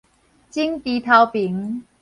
[0.49, 1.83] 腫豬頭爿